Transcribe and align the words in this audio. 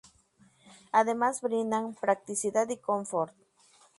Además 0.91 1.41
brindan 1.41 1.93
practicidad 1.93 2.67
y 2.69 2.77
confort. 2.77 3.35